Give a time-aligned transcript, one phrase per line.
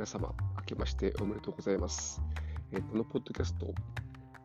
[0.00, 2.22] 皆様、明けましておめでとうございます。
[2.72, 3.74] えー、このポッドキャスト、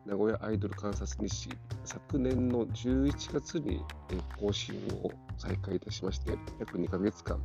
[0.04, 1.48] 名古屋アイドル観察日誌、
[1.82, 7.40] 昨年の11月に、え更新を再開いたしまして、約2ヶ月間、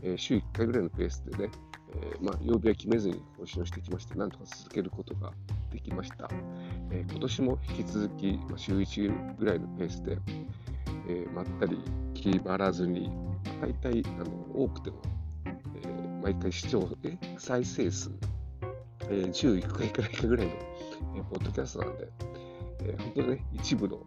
[0.00, 1.50] え週1回ぐらいのペースでね、
[1.94, 5.30] えまあ、曜日は決めずに更新をしてきまして、なんとか続けることが
[5.70, 6.30] できました。
[6.92, 10.16] え今年も引き続き、ま週1ぐらいのペースで、
[11.08, 11.78] えまったり
[12.14, 13.10] 決まらずに、
[13.60, 15.02] 大体あの多くても
[16.24, 18.10] 毎回視聴、え再生数、
[19.10, 20.52] えー、11回くらいかぐらいの、
[21.16, 22.08] えー、ポッドキャストなんで、
[22.80, 23.98] えー、本当にね、一部の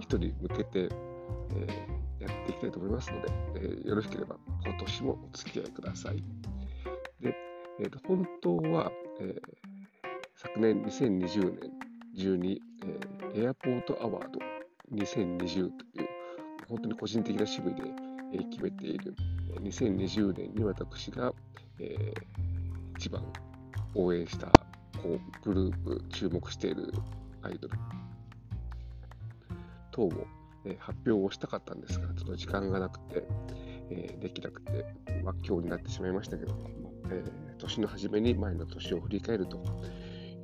[0.00, 6.24] 人に向けて、えー、やっていきたいと思いますので、えー、よろしければ今年もお付き合いください。
[7.20, 7.36] で、
[7.78, 8.90] えー、本当は、
[9.20, 9.40] えー、
[10.34, 11.72] 昨年2020年
[12.16, 14.38] 中に、えー、エアポートアワード
[14.94, 16.08] 2020という
[16.70, 17.82] 本当に個人的な趣味で、
[18.32, 19.14] えー、決めている
[19.60, 21.34] 2020年に私が、
[21.78, 23.22] えー、一番
[23.94, 24.46] 応援した
[25.02, 26.92] こうグループ、注目している
[27.42, 27.78] アイドル
[29.90, 30.26] 等を、
[30.64, 33.24] え、発表をしたかったんですが、ちょっと時間がなくて、
[33.90, 34.84] えー、できなくて、
[35.22, 36.54] まあ、今日になってしまいましたけど、
[37.10, 39.62] えー、年の初めに前の年を振り返ると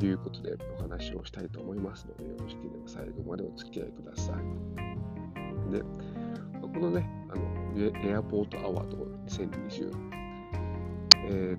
[0.00, 5.72] いうことでお話をしたいと思いますので、よろしければ最後までお付き合いください。
[5.72, 7.42] で、このね、あの
[7.76, 8.96] エアポートアワード
[9.26, 10.31] 2020
[11.24, 11.58] えー、っ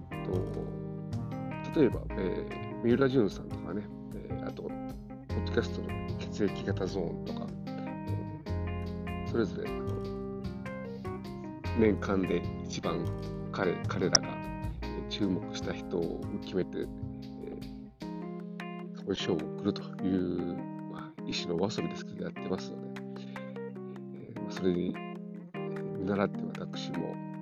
[1.74, 3.84] と、例えば、えー、三浦淳さんとかね、
[4.16, 5.88] えー、あと、ポッドキャストの
[6.20, 9.70] 血液型ゾーンとか、えー、それぞれ、
[11.80, 13.04] 年間で一番
[13.52, 14.28] 彼彼らが
[15.10, 20.56] 注目した人を決めて、えー、賞を送るという、
[20.92, 23.02] まあ、一種のお遊びですけどやってますので、
[24.16, 24.96] えー、それに
[25.98, 27.33] 見習って私も、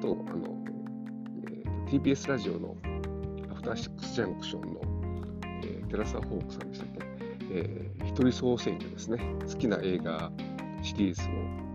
[0.00, 0.56] と、あの、
[1.86, 2.76] TBS ラジオの
[3.50, 4.80] アフターシックスジャンクションの、
[5.62, 7.06] えー、テラサ・ホークさんでしたっけ、
[7.52, 9.18] えー、一人総選挙ですね。
[9.46, 10.32] 好きな映画
[10.82, 11.66] シリーズを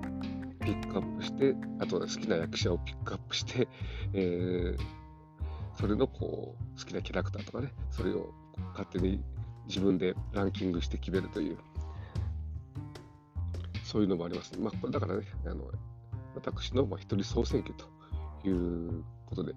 [0.66, 3.68] ピックアップして、あとは好きな役者をピックアップして、
[4.14, 8.34] えー、それのこう好きなキャラクターとかね、それを
[8.74, 9.24] 勝手に
[9.68, 11.58] 自分でランキングして決めるという、
[13.84, 14.60] そういうのもあります、ね。
[14.62, 15.66] まあ、これだからね、あの
[16.36, 17.86] 私の一人総選挙と
[18.48, 19.54] いうことで、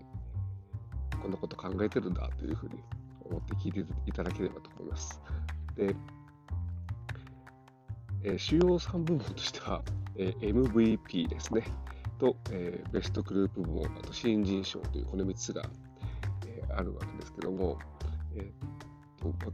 [1.21, 2.75] こんなこと考えてるんだというふうに
[3.25, 5.21] 思って聞いていただければと思います。
[5.77, 5.95] で、
[8.23, 9.83] えー、主要3部門としては、
[10.17, 11.65] えー、MVP ですね、
[12.19, 15.63] と、えー、ベストグループ部門、あと新人賞というこの3つが、
[16.47, 17.79] えー、あるわけですけども、
[18.37, 19.53] えーと、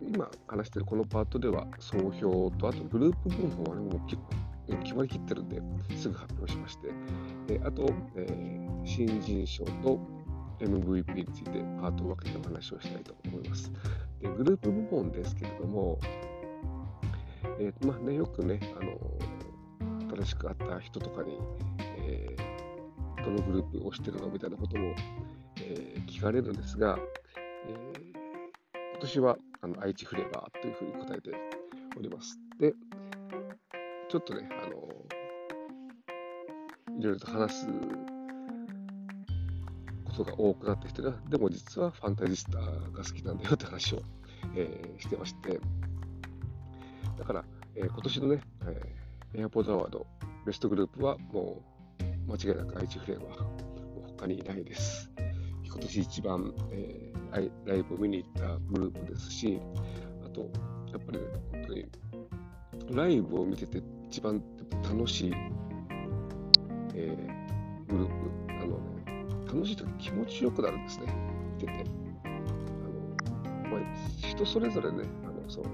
[0.00, 4.37] 今話しているこのパートでは総評と、あとグループ部門は、ね、もう結構
[4.76, 5.60] 決まりきってるんで
[5.96, 6.88] すぐ発表しまして、
[7.48, 9.98] えあと、えー、新人賞と
[10.60, 13.72] MVP についてパートを分けてお話をしたいと思います。
[14.20, 15.98] でグループ部門ですけれども、
[17.60, 18.98] えー、まあね、よくね、あの
[20.16, 21.38] 新しく会った人とかに、
[21.98, 24.94] えー、どのグループをしてるのみたいなことも、
[25.56, 26.98] えー、聞かれるんですが、
[27.66, 31.30] えー、今年はあの愛知フレーバーというふうに答えて
[31.96, 32.38] おります。
[32.58, 32.74] で、
[34.08, 34.88] ちょっとね、あの
[36.98, 37.66] いろいろと話す
[40.06, 44.02] ことが多くなってきてるでも実はファンタジスタが好きなんだよって話を、
[44.56, 45.60] えー、してまして、
[47.18, 50.06] だから、えー、今年のね、えー、エアポートアワード
[50.46, 51.62] ベストグループはも
[52.00, 53.44] う間違いなく愛知フレーバー、
[54.18, 55.10] 他にいないです。
[55.66, 59.60] 今年一番、えー、ライブを見に行ったグループですし、
[60.24, 60.50] あと、
[60.90, 61.86] やっぱり、ね、本当に
[62.90, 64.42] ライブを見てて一番
[64.82, 65.32] 楽しい、
[66.94, 68.14] えー、グループ
[68.48, 68.98] あの、ね
[69.46, 71.14] 楽しいと気持ちよくなるんですね、
[71.60, 71.72] 見てて。
[72.24, 72.28] あ
[72.88, 73.80] のまあ、
[74.16, 75.66] 人それぞれね、あのその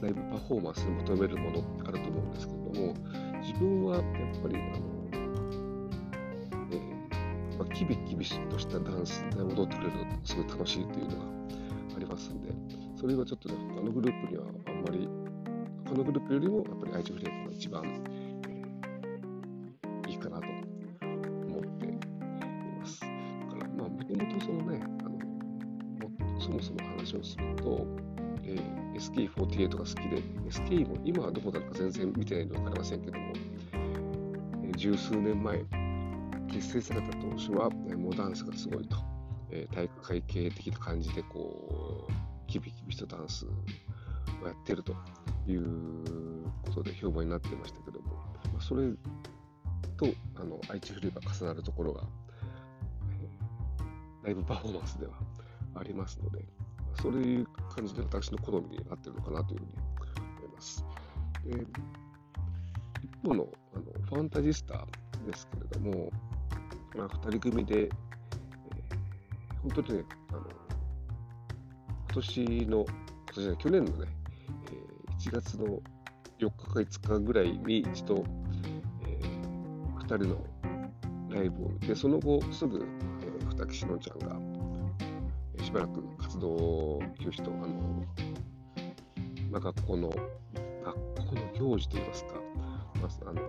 [0.00, 2.94] ライブパフォーマンスに求めるものってあると思うんですけれども、
[3.40, 4.04] 自分はやっ
[4.42, 4.84] ぱり、あの
[6.70, 9.92] えーまあ、キビキビとしたダンスで踊ってくれる
[10.22, 11.24] とすごい楽しいというのが
[11.96, 12.52] ありますんで、
[12.96, 15.08] それはちょっとね、他のグループにはあんまり、
[15.92, 17.84] 他のグループよりもやっぱり愛知フレームが一番
[20.08, 21.88] いいかなと思ってい
[22.80, 23.00] ます。
[23.00, 24.80] だからまあもともとそのね、
[26.40, 27.86] そもそも話をすると、
[28.42, 33.32] えー、SK48 が好きで、SK も今はどこだか全然見てないので分かりませんけども、
[34.64, 35.58] えー、十数年前、
[36.50, 38.96] 結成された当初は、えー、もうダンスがすごいと、
[39.50, 42.12] えー、体育会系的な感じで、こう、
[42.46, 44.96] キビキビしたダンスをやってると
[45.46, 45.64] いう
[46.64, 48.14] ことで評判になってましたけども、
[48.52, 48.88] まあ、それ
[49.96, 50.06] と
[50.36, 52.02] あの愛知フリーが重なるところが、
[54.22, 55.14] ライブパフォーマンスでは
[55.74, 56.44] ありますので、
[57.00, 59.72] そういう感じで私の好みになってるのかなというふうに
[60.38, 60.84] 思います。
[61.44, 61.66] で
[63.02, 64.86] 一方のあのファンタジスタ
[65.26, 66.10] ですけれども、
[66.96, 67.90] まあ、2人組で、えー、
[69.62, 70.40] 本当にね、あの
[72.12, 74.08] 今年の、今年ね、去年のね、
[75.22, 75.80] 1月の
[76.40, 78.24] 4日か5日ぐらいに一度、
[79.06, 80.44] えー、2人の
[81.30, 82.84] ライブを見て、その後すぐ、
[83.20, 84.36] えー、二木しのちゃんが、
[85.54, 88.04] えー、しばらく活動休止と、あの
[89.52, 90.96] まあ、学校の、学
[91.28, 92.34] 校の行事といいますか、
[93.00, 93.42] まあ、あの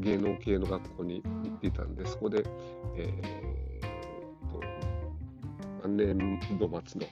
[0.00, 2.42] 芸能系の学校に行っていたんで、そこで、
[2.96, 4.60] えー、と
[5.84, 7.06] 何年度末の、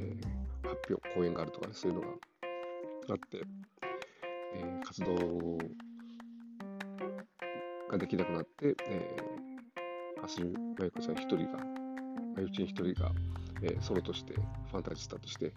[0.00, 2.08] えー、発表、講演があるとか、ね、そういうのが
[3.12, 3.42] あって、
[4.54, 5.58] えー、活動
[7.90, 11.58] ができなくなって、えー、蓮見真由子ちゃん一人が、
[12.34, 13.10] まゆちん一人が、
[13.62, 15.52] えー、ソロとして、ファンタジスタとして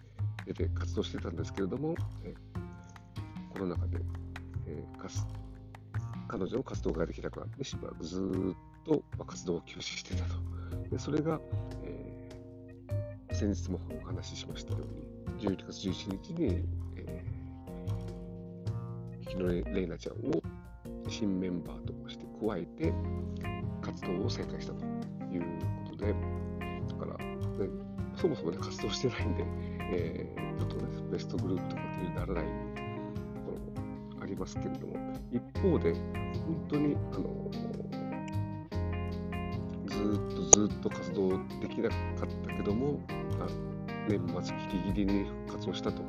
[0.46, 1.94] 出て活動してたんですけれども、
[2.24, 3.98] えー、コロナ禍で、
[4.66, 5.02] えー、
[6.28, 10.52] 彼女の活動ができなくなって、しばらくずっとま活動を休止してたと。
[10.88, 11.40] でそれが、
[11.84, 16.64] えー、先日もお話ししましたように、11月11日に、
[19.32, 20.42] えー、日野玲奈ちゃんを
[21.08, 22.92] 新メンバーとして加えて
[23.80, 24.84] 活動を再開したと
[25.32, 25.42] いう
[25.88, 26.14] ことで、
[26.88, 27.68] だから、ね、
[28.16, 29.44] そもそもね、活動してないんで、
[29.92, 34.96] えー、ちょっとね、ベストグループとかっていうならないところもありますけれども、
[35.30, 37.50] 一方で、本当に、あの、
[39.86, 41.30] ずっとずっと活動
[41.60, 43.00] できなかったけども、
[43.40, 43.72] あ
[44.08, 46.02] 年末ギリギリに復活動したと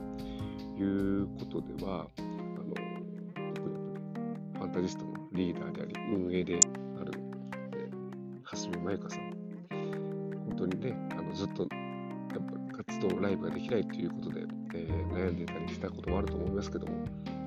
[0.77, 2.07] いうことでは、
[4.73, 6.59] タジストのリーダーであり、運営で
[6.99, 7.11] ある、
[7.73, 9.33] えー、蓮見真由香さん。
[10.47, 11.67] 本当にね、あのずっとや
[12.39, 14.41] っぱ活動、ライブができないということで、
[14.73, 17.05] えー、悩んでたりしたこともあると思いますけども、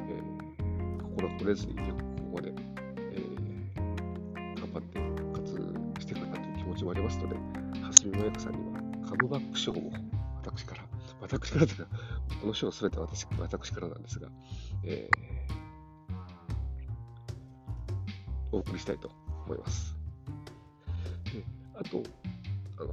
[0.09, 1.83] えー、心折れずにこ
[2.31, 2.53] こまで、
[3.11, 7.37] えー、頑張って復活してくれたという気持ちもありますので、
[7.83, 9.93] 蓮見真由香さんにはカムバック賞を
[10.45, 10.85] 私から、
[11.21, 11.87] 私からというか、
[12.41, 14.29] この賞は全て私私からなんですが、
[14.85, 15.36] えー
[18.57, 19.11] お送りしたいと
[19.45, 19.97] 思います。
[21.33, 21.45] で
[21.75, 22.03] あと、
[22.79, 22.93] あの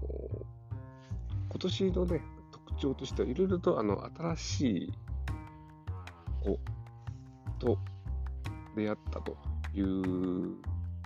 [1.49, 2.21] 今年のね、
[2.51, 4.93] 特徴としてはいろいろとあの新しい
[6.41, 6.59] 子
[7.59, 7.77] と
[8.75, 9.37] 出会ったと
[9.73, 10.57] いう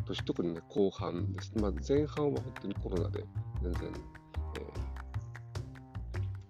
[0.05, 1.51] 年、特にね、後半です。
[1.55, 3.23] まあ、前半は本当にコロナで
[3.61, 3.81] 全然、
[4.55, 4.59] え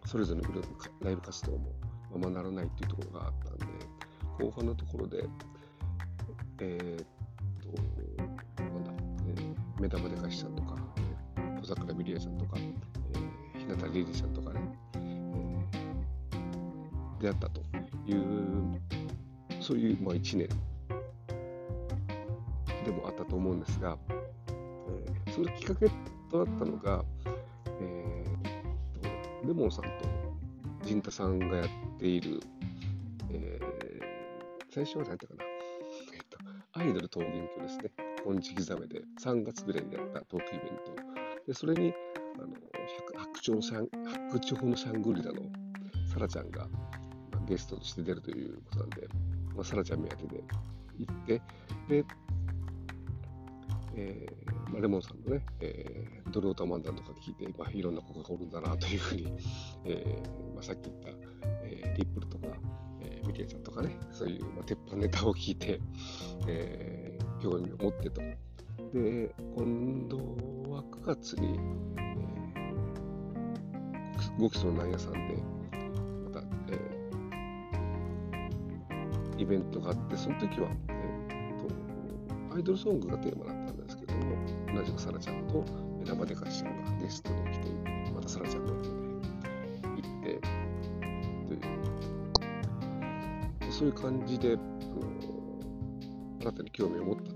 [0.03, 0.67] ー、それぞれのグルー
[0.99, 1.71] プライブ活動も
[2.13, 3.65] ままならないっていうところがあったんで、
[4.39, 5.25] 後半のところで、
[6.59, 7.16] えー、
[9.79, 10.75] 目玉でかしさんとか、
[11.61, 14.59] 小桜美里恵さんとか、え、日向リリさんとかね、
[14.95, 17.61] えー、出会ったと
[18.07, 18.81] いう、
[19.61, 20.49] そういう、まあ、1年
[22.85, 25.89] でもあったと思うんですが、えー、そのきっかけ
[26.31, 27.03] となったのが、
[27.79, 29.91] えー、レモンさんと
[30.83, 31.67] 陣太さんがやっ
[31.99, 32.39] ている、
[33.31, 35.43] えー、最初は何やったかな、
[36.13, 38.06] えっ、と、アイドル桃源郷ですね。
[38.27, 41.47] 本地刻めで3月ぐらいにやったトークイベント。
[41.47, 41.93] でそれに
[42.35, 42.47] あの
[43.15, 43.89] 白鳥のシャン
[44.29, 45.43] 白鳥のシャングリラの
[46.11, 46.67] サラちゃんが、
[47.31, 49.07] まあ、ゲストとして出るということなんで、
[49.55, 50.43] まあ、サラちゃん目当てで
[50.97, 51.41] 行って、
[51.87, 52.05] で、
[53.95, 59.33] えーまあ、レモンさんのね、えー、ドルオタ漫談とか聞いて、まあ、いろんな子がおるんだなというふうに、
[59.85, 61.09] えーまあ、さっき言った、
[61.63, 62.47] えー、リップルとか、
[63.01, 65.79] えー、ミケイちゃんとかね、そういう、まあ、鉄板ネタを聞いて、
[66.45, 67.06] えー
[67.47, 68.21] 興味を持ってと。
[68.21, 70.17] で、今度
[70.69, 71.57] は9月に、
[71.97, 75.19] えー、5基礎の内野さんで、
[76.25, 84.35] また、えー、イベントがあって、その時は、えーと、アイドルソングがテーマだったんですけども、
[84.75, 85.63] 同じくさらちゃんと
[85.99, 87.69] 目玉でかしちゃんがゲストに来て、
[88.13, 88.97] またさらちゃんので行
[89.99, 90.41] って、
[91.47, 91.57] とい
[93.69, 94.57] う、そういう感じで、
[96.39, 97.26] 新たに興味を持った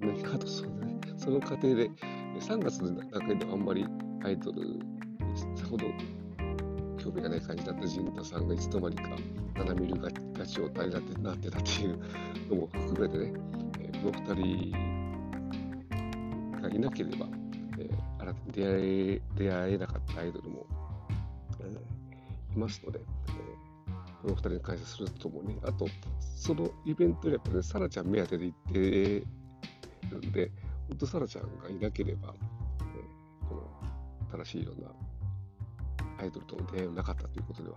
[0.00, 1.90] 何かと存在、その過程で、
[2.40, 3.86] 3月だけではあんまり
[4.24, 4.78] アイドル
[5.34, 5.86] さほど
[6.98, 9.10] 興味がない感じだった陣田さんがいつの間にか
[9.54, 11.98] 7ミルがガチを体になってなってたっていう
[12.50, 13.32] のも含めてね、
[13.80, 14.72] えー、この2
[16.52, 17.26] 人がいなければ、
[17.78, 18.70] えー、新たに出会
[19.12, 20.66] え出会えなかったアイドルも
[21.60, 25.86] えいますので、えー、この2人に感謝するとともに、あと、
[26.36, 29.22] そのイベントにやっぱ、ね、サラちゃん目当てで行って
[30.10, 30.50] るんで、
[30.88, 32.34] 本当サラちゃんがいなければ、
[32.80, 34.88] え、この正しいような
[36.18, 37.76] アイドルとの出会いはなかったということでは、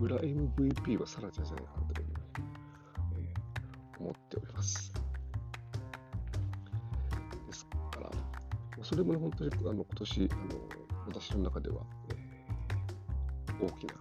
[0.00, 2.18] 裏 MVP はサラちゃんじゃないかなというふうに、
[3.18, 4.92] えー、思っております。
[7.46, 8.10] ですから、
[8.84, 10.42] それも、ね、本当にあの今年あの、
[11.08, 13.94] 私の中では、えー、大きな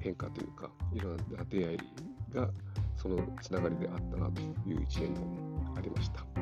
[0.00, 1.78] 変化というか、いろんな出会い
[2.32, 2.50] が
[2.96, 6.37] そのつながりであったなという一年もありました。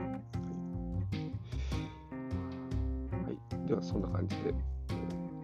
[3.67, 4.55] では、そんな感じで、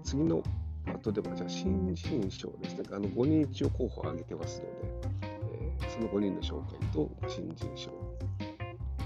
[0.05, 0.43] 次の
[0.85, 2.85] パートでは、じゃあ、新人賞ですね。
[2.93, 5.09] あの5人一応候補を挙げてますので、
[5.53, 7.91] え、その5人の紹介と新人賞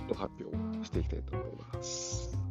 [0.09, 2.46] の発表をしていきたいと思います。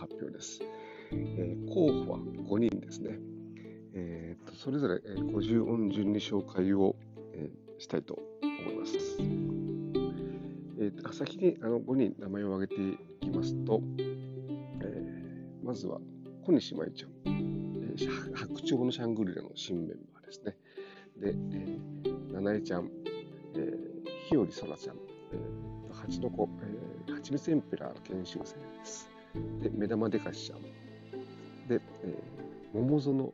[0.00, 0.60] 発表です。
[1.12, 3.18] えー、候補は5人ですね。
[3.92, 6.96] えーと、それぞれ50音順に紹介を、
[7.34, 8.96] えー、したいと思います。
[10.78, 12.80] えーと、先にあの5人名前を挙げて
[13.26, 16.00] いきますと、えー、まずは
[16.46, 20.56] 小西舞ちゃん、えー、白鳥のシャングリラの新メンバーですね。
[21.18, 22.90] で、えー、七重ちゃん、
[23.56, 24.96] えー、日和そらちゃん、
[25.32, 29.09] えー、八の子、えー、はちみつエンペラーの研修生です。
[29.62, 30.60] で、目玉でかしちゃん。
[31.68, 33.32] で、えー、桃園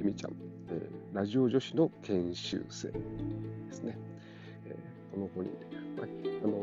[0.00, 0.32] えみちゃん、
[0.68, 2.94] えー、ラジオ女子の研修生で
[3.70, 3.96] すね。
[4.66, 5.72] えー、この5人で。
[6.00, 6.10] はい、
[6.42, 6.62] あの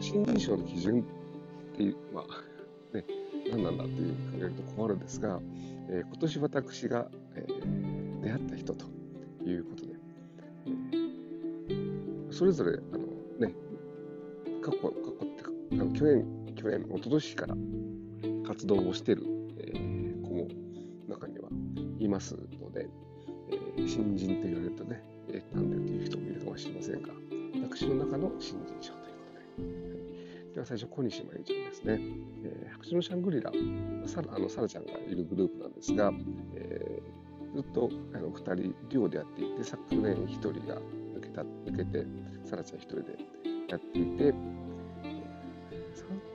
[0.00, 3.04] 新人賞の基準っていう、まあ、 ね、
[3.50, 5.40] 何なんだっていう考えると困るんですが、
[5.88, 8.86] えー、今年私が、えー、出会った人と
[9.44, 9.92] いうことで、
[10.66, 13.06] えー、それぞれあの
[13.40, 13.54] ね、
[14.60, 14.92] 過去、過去っ
[15.36, 16.24] て去年、
[16.62, 17.56] 去年、一昨年から
[18.46, 19.24] 活動をしている、
[19.58, 20.46] えー、子も
[21.08, 21.48] 中には
[21.98, 22.88] いますので、
[23.50, 27.08] えー、新人と言われるとね、えー、なんでという人もいるかもしれませんが、
[27.68, 29.24] 私の中の新人賞というこ
[29.56, 30.54] とで。
[30.54, 32.00] では最初、小西真由ちゃんですね。
[32.44, 33.50] えー、白紙のシャングリラ、
[34.06, 36.12] サラあのサラちゃんがいるグループなんですが、
[36.54, 38.54] えー、ずっとあの2人、
[38.88, 40.80] デュオでやっていて、昨年1人が
[41.16, 42.06] 抜けた抜けて、
[42.44, 43.18] サラちゃん1人で
[43.66, 44.32] やっていて、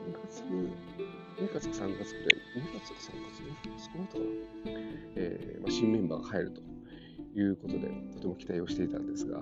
[0.08, 3.44] 3月、2月か3月くらい、2月か3月、
[3.84, 4.82] 少なかったかな、
[5.16, 6.62] えーまあ、新メンバーが入ると
[7.36, 9.42] いうことで、とても期待をしていたんですが、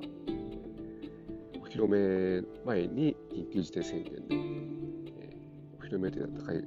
[1.62, 6.64] お披露目前に緊急事態宣言で、えー、お披露目でだったライ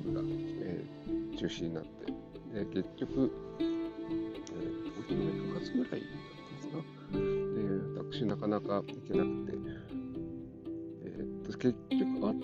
[0.00, 2.12] ブが、えー、中止になって、
[2.52, 3.68] で結局、えー、
[4.98, 6.10] お披露目9月ぐらいだっ
[6.70, 7.18] たのかな。
[8.02, 9.58] で、私なかなか行けなくて、
[11.58, 12.34] 結局あっ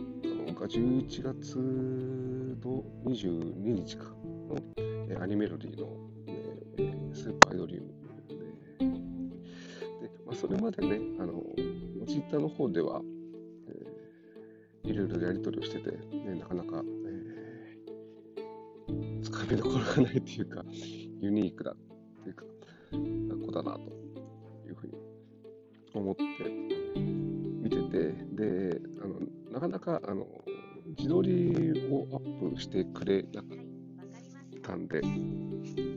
[0.55, 4.05] のが11月の22日か。
[4.05, 6.09] の、えアニメロディの、
[6.77, 7.93] えスーパーアイドリウム。
[8.79, 8.87] で、
[10.09, 11.43] でまあ、それまでね、あの
[12.07, 13.03] ツイッターの方では、
[14.85, 20.65] えー、いろいろやり取りをしてて、ね、なかなか、えー、つかみどころがないというか、
[21.21, 21.77] ユニークだっ
[22.23, 22.45] ていうか、
[23.45, 23.81] 子だなと
[24.67, 24.95] いうふうに
[25.95, 26.23] 思って
[27.65, 28.79] 見てて、で、
[29.65, 30.27] かなかあの
[30.99, 33.47] 自撮りをアップしてくれなか
[34.59, 35.01] ったんで、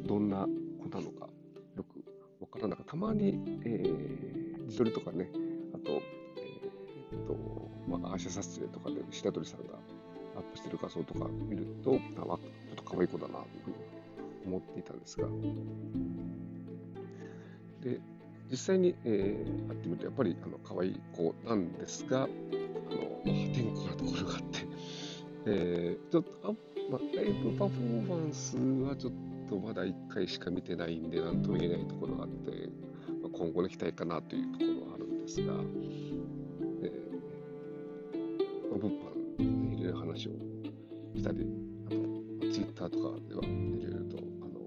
[0.05, 0.47] どんな
[0.81, 1.27] 子なのか
[1.75, 2.03] よく
[2.39, 2.91] わからなかった。
[2.91, 5.29] たまに、えー、自撮りとかね、
[5.73, 9.73] あと、えー、っと、まあ、アーシャ撮影とかで白鳥さんが
[10.37, 13.45] アップしてる画像とか見ると、あちょっと可愛い子だなと
[14.45, 15.27] 思っていたんですが、
[17.81, 17.99] で、
[18.49, 22.29] 実際に、えー、会ってみるとやっぱりあの可愛い子なんですが、あの、
[23.33, 24.67] 天荒なところがって、
[25.45, 26.51] えー、ちょっとあ、
[26.91, 29.13] まあ、ライブパフォーマンスはちょっ
[29.49, 32.51] とまだ1回しか見てないんで、なんとも言えないところがあって、
[33.21, 35.53] まあ、今後の期待かなというところはあるんですが、
[36.83, 37.07] えー
[38.69, 40.31] まあ、物販でいろいろ話を
[41.15, 41.47] したり、
[41.87, 41.95] あと、
[42.51, 43.47] ツイッターとかではい
[43.83, 44.59] ろいろと、あの、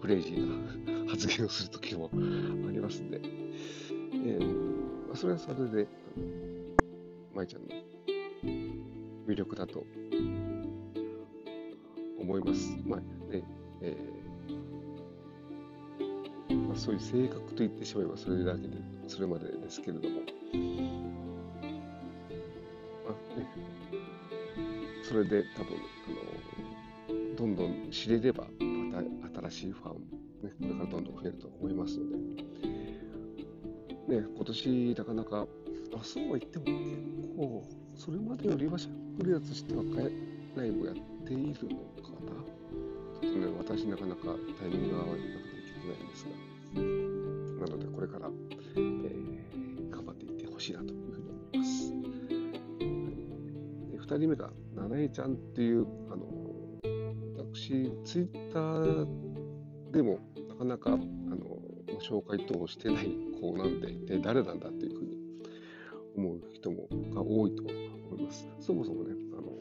[0.00, 2.16] クレイジーな発言をするときもあ
[2.70, 4.68] りますんで、えー
[5.08, 5.88] まあ、それはそれで、
[7.34, 7.68] 舞ちゃんの
[9.26, 9.86] 魅力だと
[12.18, 12.76] 思います。
[12.84, 13.42] まあね、
[13.82, 14.18] えー
[16.66, 20.24] まあ、そういう性格と言ってしまえばそれだけで、それまでですけれども、ま
[23.10, 23.46] あね、
[25.02, 30.00] それで多分あのどんどん知れればまた新しいファン、
[30.42, 32.16] ね、これからどんどん増えると思いますので、
[34.48, 35.46] 年なかなか
[35.94, 36.96] あそうは言っても結
[37.36, 37.64] 構
[37.96, 39.82] それまでよりはしゃくりやつしては
[40.56, 40.94] ライブやっ
[41.26, 41.54] ているの
[42.02, 42.58] かな。
[43.20, 44.22] ちょっとね私なかなか
[44.58, 45.32] タイミングが合わなくてい
[45.64, 48.30] けてないんですがなのでこれから、
[48.76, 51.98] えー、頑張っていってほしいなというふうに思います、は
[53.96, 56.26] い、2人目がななえちゃんっていうあの
[57.52, 59.06] 私ツイッター
[59.90, 61.58] でもなかなかあの
[62.00, 65.18] 紹介等をしてない子なんで一体誰なんだっていうふうに
[66.16, 68.48] 思う人もが多いと思います。
[68.60, 69.52] そもそもね、あの、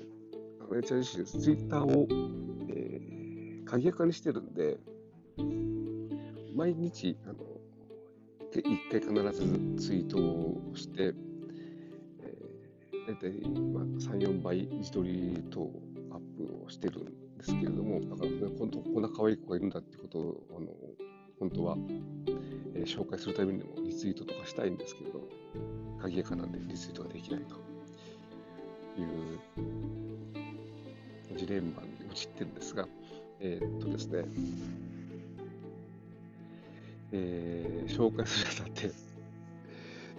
[0.68, 2.08] アメリカ自身、ツイッターを、
[2.70, 4.78] えー、鍵垢にしてるんで、
[6.56, 7.36] 毎日、あの、
[8.52, 11.14] 一回必ずツイートをして、
[13.08, 13.30] 大体、
[13.74, 15.72] まあ、3、4倍自撮り等
[16.12, 20.68] アップをしてるんですけれども、だから、ね、本当こんな可愛い子がいるんだってことを、あの、
[21.40, 21.78] 本当は、
[22.88, 25.22] 紹介するためにもリツイートとかしたいんですけど、
[26.02, 27.56] 鍵垢なんでリツイートができないと
[29.02, 29.40] いう
[31.38, 32.88] ジレンマに陥ってるんですが、
[33.40, 34.26] えー、っとですね、
[37.12, 38.92] えー、紹介するにあたって、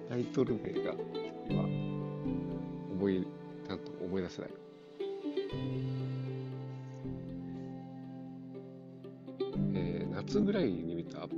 [0.09, 0.95] タイトル名が
[1.51, 1.65] 今、
[2.93, 3.27] 思い、
[3.69, 4.51] なんと思い出せない。
[9.75, 11.29] えー、夏ぐらいに見た、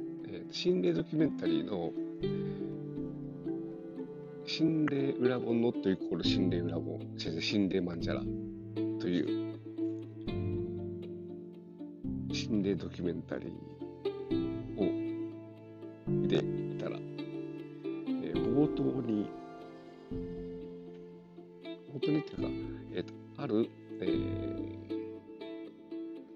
[0.53, 1.91] 心霊ドキュメンタリーの
[4.47, 8.21] 心霊裏本ノットイコール心霊裏本、違う心霊マンジャラ
[9.01, 9.57] という
[12.33, 13.51] 心霊ドキュメンタリー
[14.81, 14.85] を
[16.07, 19.29] 見ていたら、えー、冒頭に、
[21.93, 22.49] 冒頭にっていうか、
[22.95, 23.69] えーと、ある、
[24.01, 24.05] え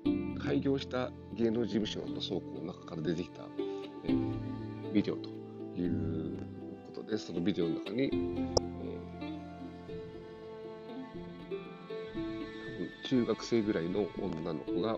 [0.09, 2.41] ー、開業した芸能事務所の倉
[4.95, 5.29] ビデオと
[5.77, 6.39] いう
[6.95, 14.97] ことでそのビデオの中に、えー、中学生ぐらいの女の子が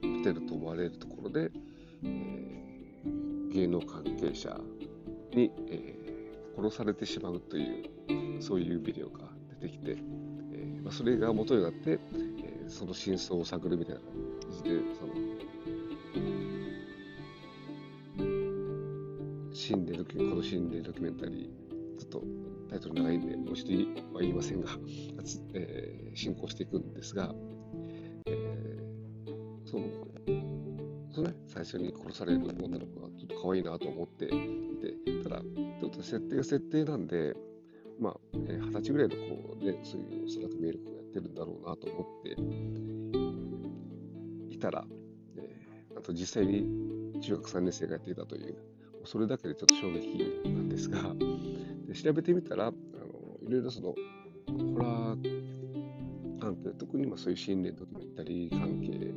[0.00, 1.50] 来てると思われるところで、
[2.04, 4.56] えー、芸能関係者
[5.34, 7.62] に、えー、殺されてしまうとい
[8.38, 9.24] うそういうビデオが
[9.60, 14.12] 出てきて、えーまあ、それが元になって、えー、その真相を探るみたいな感
[14.52, 15.07] じでその
[19.68, 21.44] 心霊ドキュこの心霊ドキュメンタリー、
[22.00, 22.22] ちょっと
[22.70, 23.72] タイトル長いんで、もう一度
[24.14, 24.68] は言いませんが、
[25.52, 27.34] えー、進行していくんですが、
[28.28, 29.84] えー、その、
[31.10, 34.38] そのね、最初に殺される女の子がちょっと可愛いなと思っていて、
[35.22, 37.36] ただ、ちょっと設定が設定なんで、
[38.00, 42.38] まあ、二、えー、十歳ぐらいの子で、そういうおそらく見える子がやってるんだろうなと思って
[44.54, 44.88] いたら、
[45.36, 46.66] えー、あと実際に
[47.20, 48.56] 中学3年生がやっていたという、
[49.10, 51.14] それだけでちょっと衝撃なんですが、
[51.86, 52.74] で調べてみたら、あの
[53.40, 59.14] いろいろその、ホラー関係、特にまあそういう心霊ドキュメンタリー関係、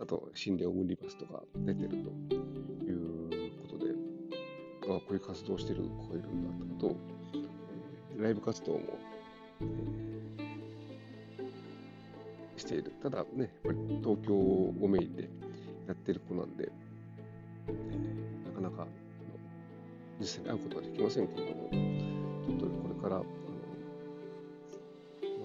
[0.00, 1.96] あと心霊オムニバスとか出てると
[2.86, 3.92] いうことで、
[4.84, 6.96] あこういう活動してる子いるんだとかと、
[8.18, 8.98] え、ライブ活動も、
[9.60, 12.90] えー、している。
[13.02, 15.28] ただね、やっぱり東京をメインで
[15.86, 16.72] やってる子なんで、
[18.44, 18.86] なかなか
[20.20, 23.30] 実際に会うことはできませんけれども、ちょっとこれからあの、ま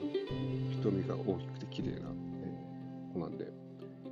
[0.02, 0.04] あ、
[0.72, 2.02] 瞳が大きくて綺麗な、え
[3.14, 3.54] 子なんで、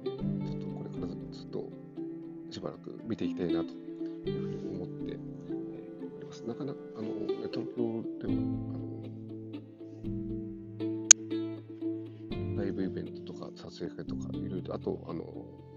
[0.04, 0.18] えちょっ
[0.60, 1.68] とこれからずっと
[2.52, 5.18] しばらく見ていきたいなというふうに思って、え
[6.16, 6.44] おります。
[6.44, 7.08] なかなかあの
[7.52, 8.92] 東京でもあの
[12.62, 15.24] ライブイベントとか撮影会とかいろいろあとあの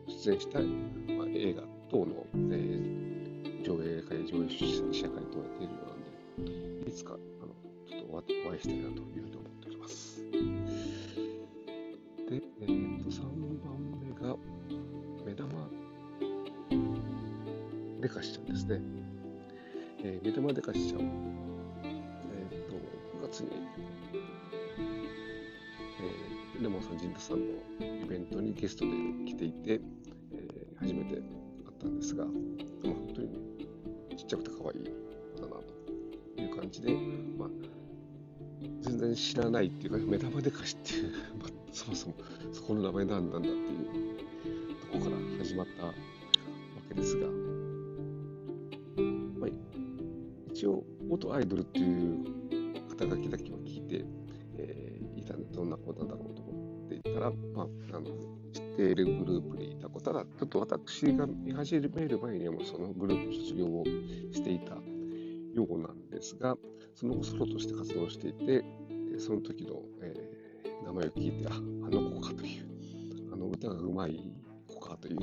[0.07, 1.63] 出演したい、まあ、映画
[1.95, 7.55] 等の、えー、上映会、上映試写会とやっているようなんで、いつかあの
[7.89, 8.17] ちょっと
[8.49, 10.21] お会いしたいなというふうに思っております。
[10.25, 10.35] で、
[12.63, 13.23] えー、と3
[13.63, 14.37] 番目が、
[15.25, 15.69] 目玉
[18.01, 18.81] デカシちゃんですね。
[20.03, 21.05] えー、目玉デカシちゃん、え
[22.53, 22.75] っ、ー、と、
[23.25, 23.51] 9月に、
[26.57, 27.45] えー、レモンさん、ジンタさんの
[27.81, 28.91] イベントにゲストで
[29.27, 29.81] 来ていて、
[39.35, 42.15] 知らないっていうか、目玉でかしっていう、 まあ、そもそも
[42.53, 43.63] そこの名前なんなんだっていう
[44.93, 45.93] とこから始まったわ
[46.89, 47.27] けですが、
[49.41, 49.51] まあ、
[50.53, 52.25] 一応元アイドルっていう
[52.91, 54.05] 肩書きだけを聞いて、
[54.57, 58.07] えー、いたんでどんな子なんだろうと思っていたら、まあ、あの
[58.53, 60.13] 知っているグループにいた子た。
[60.13, 63.85] だちょっと私が見始める前にはもうそのグループ卒業を
[64.31, 64.77] していた
[65.55, 66.57] ようなんですが
[66.95, 68.65] その後ソロとして活動していて
[69.19, 74.21] その時の、えー、名前を聞いてああの子かというあの歌がうまい
[74.69, 75.19] 子かという、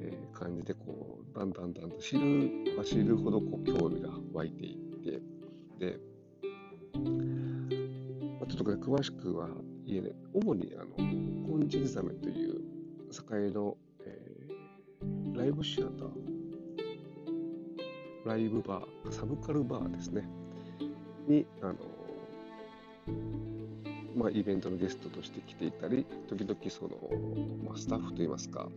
[0.00, 2.50] えー、感じでこうだんだんだんと知る
[2.84, 5.20] 知るほどこう興味が湧いていって
[5.78, 5.98] で、
[8.38, 9.48] まあ、ちょっと詳しくは
[9.86, 10.12] 言えない。
[10.34, 11.02] 主にあのコ
[11.56, 12.60] ンジグザメという
[13.10, 16.08] 栄の、えー、ライブシアター
[18.24, 20.28] ライブバーサブカルバーですね。
[21.26, 21.74] にあの
[24.14, 26.90] まあ、イベントのゲストとして来ていたり、時々その、
[27.64, 28.68] まあ、スタッフといいますか、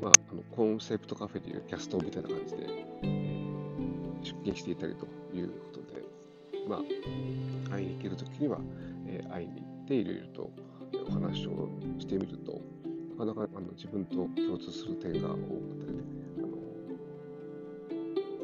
[0.00, 2.66] まあ、あのコンセプトカフェというキャストみたいな感じで、
[4.22, 6.02] 出勤していたりということで、
[6.68, 6.80] まあ、
[7.70, 8.60] 会いに行けるときには、
[9.06, 10.50] えー、会いに行っていろいろと
[11.08, 11.68] お話を
[11.98, 12.60] してみると、
[13.18, 15.38] なかなかあの自分と共通する点が多かっ
[15.80, 16.02] たりね、
[16.38, 16.48] あの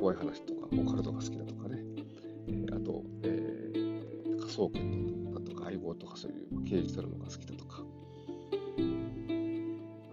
[0.01, 7.83] 怖い話とか、オカルトが好きだとか、ー、仮想研だとか相棒とかそういう刑事ドラマが好きだとか、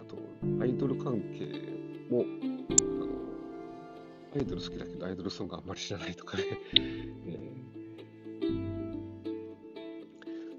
[0.00, 0.16] あと、
[0.62, 1.46] アイドル関係
[2.10, 3.10] も、あの
[4.36, 6.44] アイドル好きだけどアイドルソングあんまり知らないとかね、
[7.26, 8.46] えー、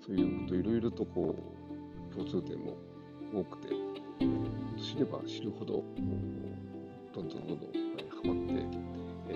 [0.05, 1.35] そういうこといろいろとこ
[2.11, 2.77] う共通点も
[3.33, 3.69] 多くて、
[4.77, 5.83] 知れば知るほど
[7.13, 7.71] どんどんどんどん
[8.09, 8.53] ハマって、
[9.29, 9.33] え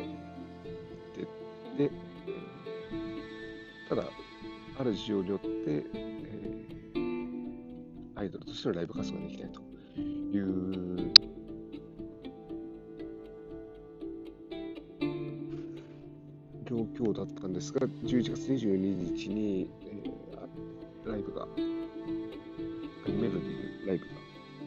[1.17, 1.27] ー、いっ
[1.77, 1.91] てで、
[4.85, 9.61] る事情によって、えー、アイドルとしてのライブ活動ができないと
[9.99, 11.35] いう
[16.65, 18.75] 状況だったんですが、11月22
[19.15, 21.69] 日に、えー、ライブが、メロ
[23.07, 24.11] ディーライブが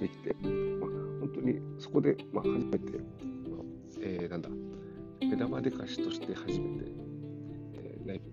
[0.00, 0.34] できて、
[0.80, 3.08] まあ、本当にそこで、まあ、初めて、まあ
[4.00, 4.48] えー、なんだ、
[5.20, 6.87] 目玉でかしとして初めて、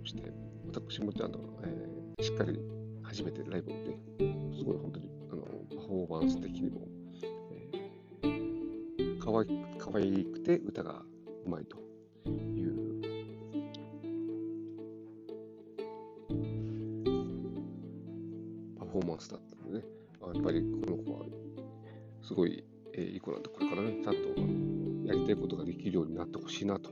[0.06, 0.32] して、
[0.68, 2.60] 私もちゃんと、えー、しっかり
[3.04, 3.98] 初めてライブをね、
[4.58, 6.88] すごい本当にあのパフォーマンス的にも、
[8.24, 11.02] えー、かわいかわいくて歌が
[11.46, 11.78] うまいと
[12.30, 13.02] いう。
[18.80, 19.86] パフォーマンスだったのでね、
[20.22, 21.26] やっぱりこの子は
[22.22, 22.64] すごい、
[22.94, 24.22] えー、いい子なんで、これからね、ちゃんと
[25.06, 26.92] やりたいことができるようになってほしいなと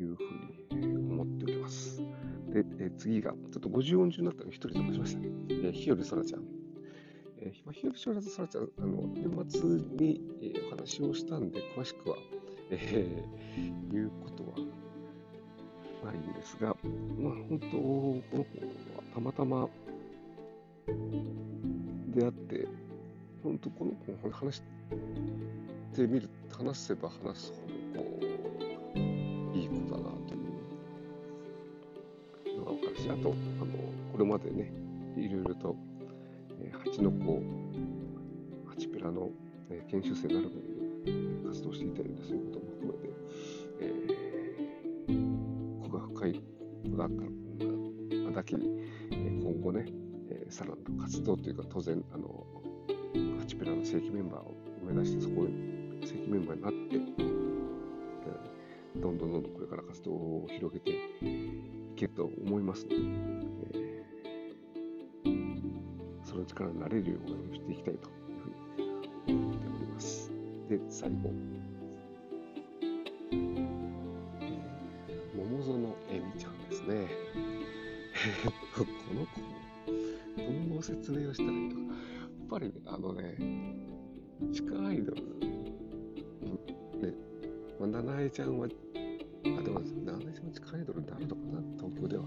[0.00, 2.00] いうふうに思っております。
[2.62, 5.28] で、え次が、ちょっと50音順になったので、一人飛ばしましたね。
[5.50, 6.42] え、日和そらちゃん。
[7.38, 12.16] えー、日和そらちゃん、あの、年末に、え、お話をしたんで、詳しくは、
[12.70, 16.74] えー、言うことはないんですが、
[17.18, 18.60] まあ、本当、この子
[18.96, 19.68] はたまたま
[22.08, 22.68] 出会って、
[23.42, 24.62] 本当、この子の話し
[25.94, 28.35] てみる、話せば話すほど、こう、
[33.06, 33.72] し、あと、あの、
[34.12, 34.72] これまでね、
[35.16, 35.76] いろいろと、
[36.60, 37.40] えー、蜂の子、
[38.66, 39.30] ハチペラの、
[39.70, 40.50] えー、研修生になる
[41.04, 43.14] 前に活動していたりそういうことも含めて、
[43.80, 46.42] えー、子が深い
[46.90, 47.08] 子だっ
[48.28, 48.68] ただけに、
[49.12, 49.86] え、今後ね、
[50.30, 52.46] えー、さらなる活動というか、当然、あの、
[53.38, 56.96] ハチペラの正規メンバーを目指して、そこに正規メンバーになって、
[58.96, 60.90] え、どんどんどんどんこれから活動を広げて
[62.02, 62.96] ると思いますので、
[63.74, 70.30] えー、その力になれるようにしていきたいというふうに思っております。
[70.68, 71.32] で、最後。
[75.36, 77.06] 桃園えみちゃんですね。
[78.74, 79.40] この子、
[80.68, 81.80] どう説明をしたらいいのか。
[81.80, 81.98] や
[82.44, 83.36] っぱり、あのね、
[84.52, 85.22] 地下アイドル、
[87.00, 87.14] ね、
[87.80, 88.68] まあ、七重ちゃんは
[89.58, 92.24] あ、でも、何年も近いドルになるのかな、東京では。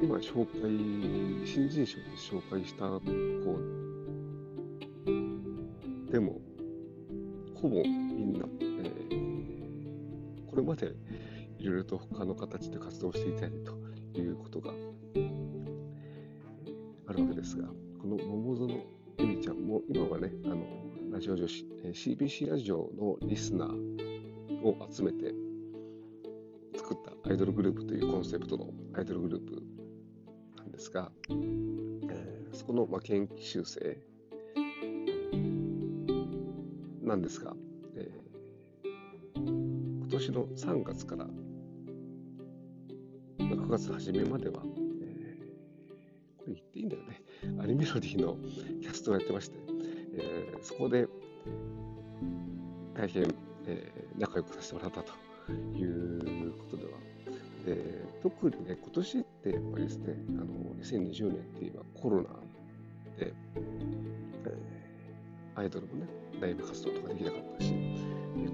[0.00, 3.58] 今紹介、新人賞で紹介した子
[6.10, 6.40] でも、
[7.54, 7.90] ほぼみ
[8.26, 10.94] んな、えー、これまで
[11.58, 13.52] いろいろと他の形で活動していたり
[14.14, 14.70] ということが
[17.08, 17.66] あるわけですが、
[18.00, 18.84] この桃園
[19.18, 20.64] 恵美ちゃんも今はね、あの
[21.18, 25.34] ラジオ女子、CBC ラジオのリスナーを集めて
[26.76, 29.60] 作ったアイドルグループというコンセプトのアイドルグループ
[30.58, 33.98] なんですが、えー、そこの、まあ、研修生
[37.02, 37.52] なんですが、
[37.96, 38.08] え
[40.08, 41.26] 年の3月から
[43.40, 47.20] 9月初めまでは、えー、これ言っていいんだよね、
[47.60, 48.36] アニメロディの
[48.80, 49.67] キャストをやってまして、
[50.62, 51.06] そこで
[52.94, 53.24] 大変、
[53.66, 55.12] えー、仲良くさせてもらったと
[55.52, 56.90] いうことでは、
[57.64, 60.46] で特にね、今年ってやっぱりですね、あの
[60.82, 62.28] 2020年って言えばコロナ
[63.18, 66.06] で、えー、アイドルもね、
[66.40, 67.74] ライブ活動とかできなかったし、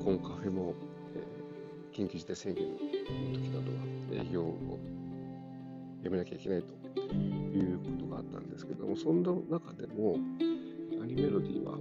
[0.04, 0.74] コンカフェも、
[1.14, 4.78] えー、緊急事態宣言の時などは営業を
[6.02, 10.16] やめなきゃいけないということがあったんですけども、そんな中でも、
[11.14, 11.78] アニメロディは、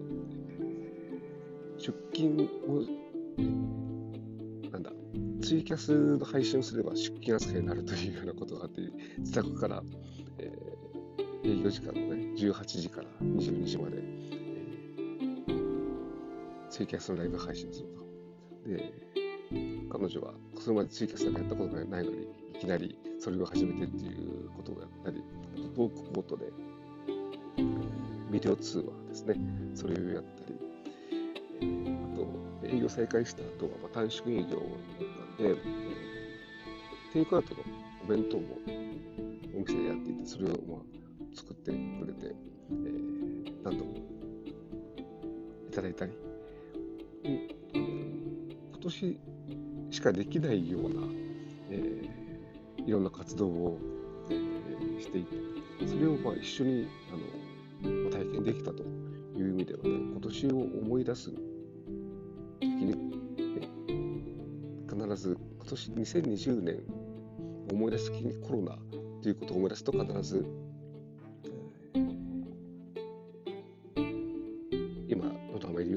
[1.80, 2.84] 出勤を、
[4.72, 4.92] なんだ、
[5.42, 8.82] ツイキャスの配信をすれば出勤扱いになるというようなことがあって、
[9.18, 9.82] 自宅から、
[10.38, 14.04] えー、営業時間のね、18時から22時まで、
[16.70, 18.70] ツイキャスのライブ配信すると。
[18.70, 18.94] で、
[19.90, 25.24] 彼女はそれまでツイキャスなんかやったことがないのに、いきなりそれを始めてっていうことをやったり、
[25.56, 26.52] あとトークコートで、
[28.34, 29.36] ビデオ通話ですね、
[29.76, 30.56] それをやったり、
[31.62, 34.58] あと、営業再開した後はま短縮営業だっ
[35.38, 35.56] たんで、
[37.14, 37.62] テイクアウトの
[38.04, 38.58] お弁当も
[39.56, 40.80] お店でやっていて、それをまあ
[41.36, 42.36] 作ってくれて、
[42.72, 43.98] えー、何度も
[45.70, 46.14] いただいたり、
[47.24, 49.20] 今年
[49.92, 51.08] しかできないような、
[51.70, 53.80] えー、いろんな活動を、
[54.32, 55.36] えー、していて、
[55.86, 56.88] それをまあ一緒に
[58.44, 58.84] できたと
[59.36, 61.32] いう意味ではね、今年を思い出す
[62.60, 63.68] 時に、ね、
[64.90, 66.76] 必ず今年2020年
[67.70, 68.78] を思い出す時にコロナ
[69.22, 70.46] ということを思い出すと必ず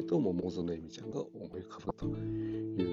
[0.07, 2.89] と桃園恵美ちゃんが思い浮かぶとい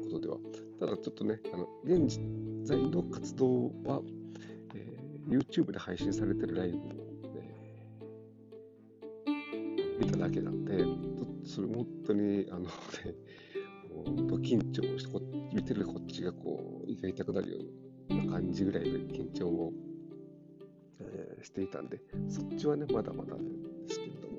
[0.00, 0.36] うことでは、
[0.78, 2.20] ただちょっとね、あの現
[2.64, 4.00] 在の活動は、
[4.74, 6.94] えー、YouTube で配信されてるライブを、ね、
[9.98, 10.84] 見ただけなんで、
[11.44, 12.68] それ本当に、あのね、
[14.28, 15.20] もう緊張してこ、
[15.52, 17.58] 見てるこっちがこう、胃が痛くなるよ
[18.10, 19.72] うな感じぐらいの緊張を、
[21.00, 23.42] えー、していたんで、そっちはね、まだまだで
[23.88, 24.36] すけれども、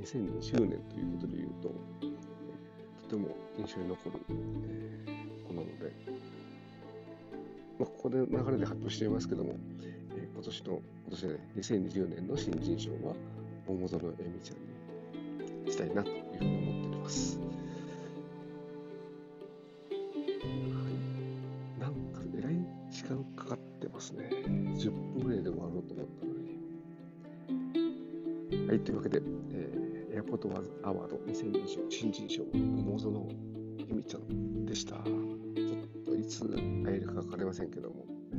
[0.00, 1.74] 2020年ということで言うと、
[3.08, 4.18] とても印象に残る、
[5.46, 5.92] 子なので、
[7.78, 13.14] まあ、ここで流れで発表していますけども、えー、今年の、今年で、ね、2020年の新人賞は、
[13.66, 17.38] 桃園恵美ちゃんにしたいなというふうに思っております。
[17.38, 17.44] は
[21.78, 21.80] い。
[21.80, 22.54] なんか、えらい
[22.90, 24.30] 時間かかってますね。
[24.76, 26.56] 10分ぐらいで終わろうと思ったのに。
[28.68, 29.20] はい、というわけで、
[30.16, 30.48] エアポート
[30.82, 33.28] アワード2020新人賞、桃園
[33.88, 34.94] 由美ちゃんでした。
[34.94, 36.40] ちょっといつ
[36.84, 38.36] 会えるか分かりませんけども、え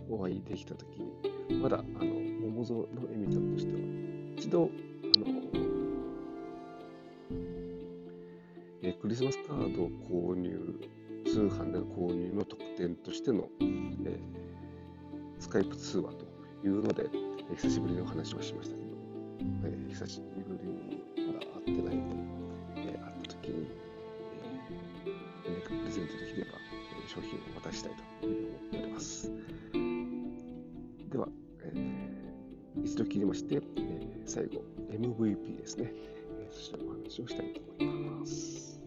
[0.00, 2.14] ー、お会いできたときに、まだあの
[2.50, 2.88] 桃園
[3.20, 4.05] 由美ちゃんとしては、
[4.36, 4.70] 一度、
[5.16, 5.26] あの
[8.82, 9.90] えー、クリスマスカードを
[10.34, 10.78] 購入、
[11.24, 14.18] 通販での購入の特典としての、えー、
[15.38, 16.26] スカイプ通話と
[16.66, 17.08] いうので、
[17.48, 18.90] えー、久しぶりの話をしましたけど、
[19.64, 22.16] えー、久しぶりにまだ会ってないので、
[22.76, 23.66] えー、会った時に、
[25.06, 26.50] えー、何かプレゼントできれば、
[26.92, 29.32] えー、商品を渡したいというふうに思っております。
[31.10, 31.26] では、
[32.96, 33.62] 一度切りまして、えー、
[34.24, 35.92] 最後、MVP ですね。
[36.40, 38.80] えー、そしてお話をしたいと思います。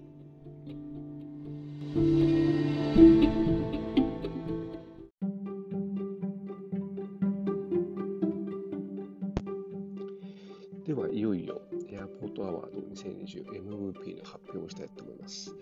[10.87, 15.55] では、いよいよエアポートアワード 2020MVP の発表をしたいと思います。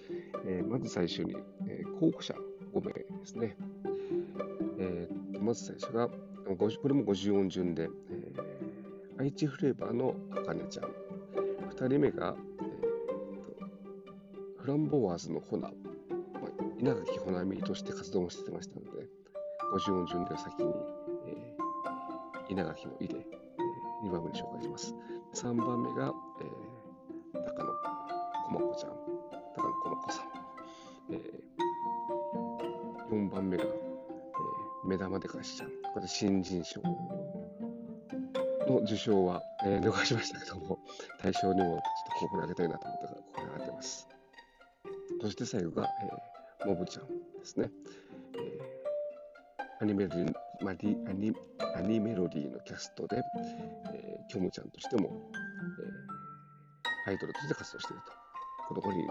[0.45, 1.35] えー、まず最初に、
[1.67, 2.33] えー、候補者
[2.73, 3.57] 5名ですね。
[4.79, 8.16] えー、まず最初が、これも50音順で、え、
[9.19, 10.85] 愛知フレーバーのあかねちゃん。
[11.71, 15.73] 2人目が、えー、フランボワーズのホナ、まあ、
[16.79, 19.07] 稲垣ほなみとして活動をしてましたので、
[19.73, 20.71] 50音順で先に、
[21.25, 24.93] えー、稲垣の「い」で、えー、2番目に紹介します。
[25.33, 27.77] 3番目が、えー、高野こ
[28.51, 28.91] まこちゃん、
[29.55, 30.25] 高野こまこさん。
[31.09, 35.69] えー、4番目が、えー、目玉でかしちゃん。
[35.93, 36.81] これ新人賞
[38.67, 40.79] の受賞は、えー、逃しましたけども、
[41.23, 44.07] 大賞にもちょっと候補にあげたいなと思ったから、ここに挙げてます。
[45.21, 45.89] そして最後が、
[46.61, 47.71] えー、モブちゃんですね。
[48.35, 50.15] えー、アニメで
[50.61, 51.33] マリアニ
[51.75, 53.17] アニメロディのキャストで、
[53.93, 55.11] えー、キョムちゃんとしても、
[57.07, 58.11] えー、アイドルとして活動していると。
[58.67, 59.07] この5人に、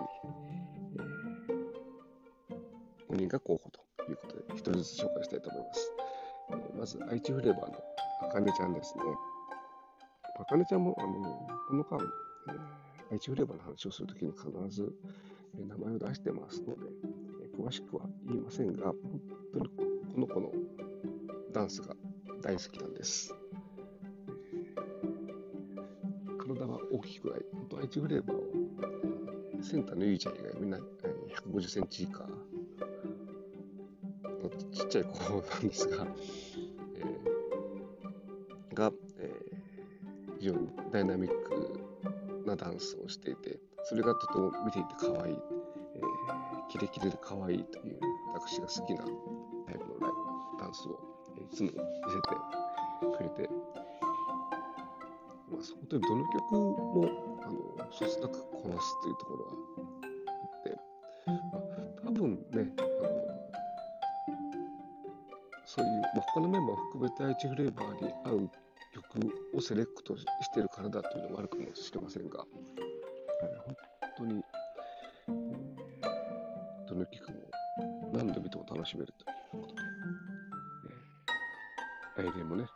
[3.19, 5.92] え員が候補ということで、一人ずつ紹介したいと思います。
[6.51, 7.83] えー、まず、愛知フレーバーの
[8.23, 9.05] あかねちゃんですね。
[10.38, 11.12] あかねちゃんも、あの、
[11.68, 11.99] この間、
[12.49, 14.94] えー、愛知フレーバーの話をするときに必ず、
[15.59, 16.90] えー、名前を出してますので、
[17.42, 18.96] えー、詳しくは言いませんが、本
[19.53, 19.68] 当に
[20.14, 20.53] この子の
[21.53, 21.94] ダンスが
[22.42, 23.35] 大好きなんです。
[26.38, 27.40] 体は大きくない。
[27.53, 32.27] 本当愛知フレーバーは、センターのゆいちゃん以外みんな150センチ以下
[34.72, 36.07] ちっちゃい子なんですが、
[40.47, 45.37] 常にダイナミックなダンスをしていて、それがとても見ていて可愛い、
[45.97, 47.99] えー、キレキレで可愛いという
[48.35, 49.05] 私が好きな
[49.67, 50.11] タイプのライ
[50.57, 51.01] ブダンスを
[51.37, 51.75] いつも見
[52.13, 52.29] せて
[53.17, 53.51] くれて、
[55.51, 57.11] まあ、本当にどの曲も
[57.43, 60.15] あのそつなくこなすというところはあ
[60.61, 60.77] って、
[61.27, 63.09] まあ、多分ねあの、
[65.65, 68.51] そういう、まあ、他のメンバーを含めて愛知フレーバーに合う
[69.57, 72.47] をセレクトしてるからだというのもあるかもしれませんが、
[73.64, 73.77] 本
[74.16, 74.42] 当に、
[76.87, 77.51] どの曲も
[78.12, 79.25] 何度見ても楽しめると
[79.57, 79.83] いうことで、
[82.31, 82.66] 来年もね、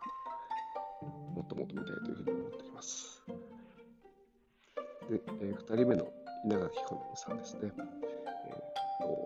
[1.34, 3.24] もっともっと見たいというふうに思っています。
[5.08, 6.12] で、えー、2人目の
[6.44, 7.72] 稲垣好美さんですね。
[7.76, 8.52] えー
[9.02, 9.24] と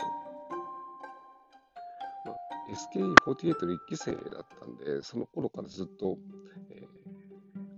[2.68, 6.18] SKE48 の1期生だったんで、その頃からずっと、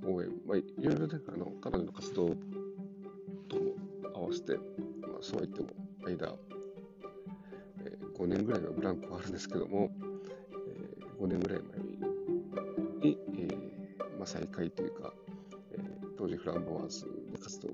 [0.07, 2.29] 応援、まあ、いろいろね、あの彼女の活動
[3.49, 3.73] とも
[4.15, 5.69] 合わせて、まあ、そうは言っても
[6.07, 6.35] 間、
[7.85, 9.91] えー、5年ぐらいのブランクはあるんですけども、
[10.69, 11.79] えー、5年ぐらい前
[13.11, 15.13] に、えーまあ、再開というか、
[15.73, 15.83] えー、
[16.17, 17.69] 当時フランボワーズで活動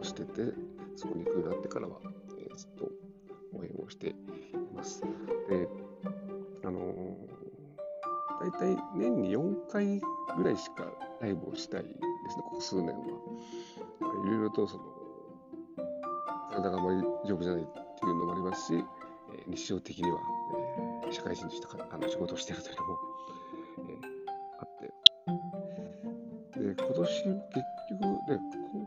[0.00, 0.52] をしてて、
[0.96, 1.98] そこに行くようになってからは、
[2.38, 2.84] えー、ずっと
[3.54, 4.14] 応援をしてい
[4.74, 5.02] ます。
[5.48, 5.68] で、
[8.60, 10.00] 大体年に4回
[10.36, 10.86] ぐらいしか
[11.20, 12.94] ライブをしたいですね、ここ数年は。
[14.24, 14.84] いろいろとその、
[16.50, 20.18] 体があまり丈夫じゃないっていうのもありますし、えー、日常的には、
[21.04, 22.98] えー、社会人としてあの仕事をしているというのも、
[23.88, 24.10] えー、
[24.60, 24.68] あっ
[26.54, 26.60] て。
[26.60, 27.34] で、今年結
[27.90, 28.38] 局ね、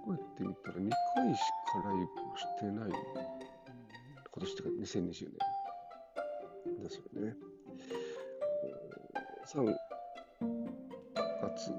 [0.06, 2.89] 考えてみたら2回しかライブをしてない。
[2.89, 5.56] 今年というか2020年。
[6.84, 7.36] ですよね。
[9.56, 9.63] 3
[11.41, 11.72] 月、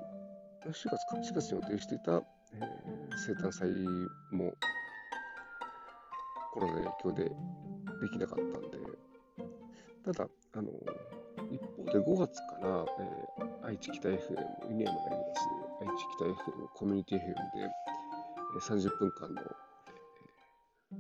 [0.65, 2.23] 4月か、4月に予定していた、えー、
[3.19, 3.69] 生誕祭
[4.33, 4.55] も
[6.55, 7.33] コロナの影響でで
[8.11, 8.79] きなかったんで、
[10.07, 10.71] ただ、あの、
[11.51, 15.41] 一方で5月から、えー、愛知北 FM、ユニアムがあります、
[15.83, 17.35] 愛知北 FM コミュニティ FM で、
[18.55, 19.43] えー、30分間の、
[20.93, 20.97] え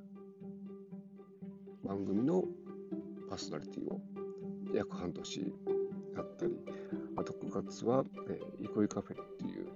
[1.86, 2.44] ー、番組の
[3.30, 3.98] パーソナリティを
[4.74, 5.54] 約半年
[6.16, 6.52] やったり、
[7.16, 9.68] あと9月は、えー、イコイカフェっていう、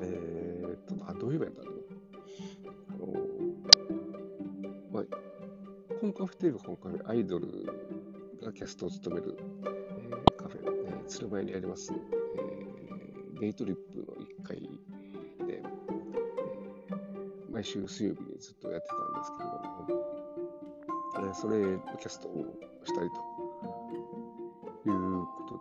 [0.00, 1.84] えー、っと、あ、どういうイベントだろう。
[2.90, 3.06] あの
[4.92, 5.04] まあ、
[6.00, 7.48] コンカフェといえばコンカフェ、アイドル
[8.42, 14.68] がキャストを務める、えー、カフェ、えー、鶴舞にあります、えー、デイトリップの1階で、
[15.48, 20.24] えー、毎週水曜日にずっとやってたんですけれども、
[21.34, 22.44] それのキャストを
[22.84, 23.33] したりと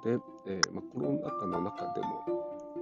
[0.04, 2.26] で、えーまあ、コロナ禍の中でも、
[2.78, 2.82] え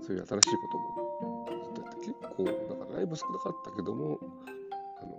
[0.00, 4.18] ー、そういう新しいこともずっとやって結構だからライブ少なかったけども
[5.00, 5.14] あの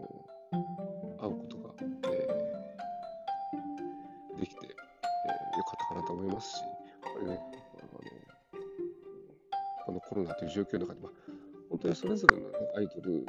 [1.20, 7.40] 会うことが、えー、できて、えー、よかったかなと思いますしやっぱりね
[7.80, 8.00] あの
[9.86, 11.12] このコロナという状況の中で、まあ、
[11.70, 13.26] 本当にそれぞれの、ね、アイドル、